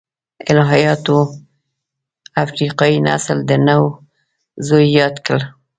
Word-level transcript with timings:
الهیاتو 0.49 1.17
افریقايي 2.43 2.97
نسل 3.07 3.37
د 3.49 3.51
نوح 3.67 3.85
زوی 4.67 4.87
یاد 4.99 5.15
کړ. 5.25 5.39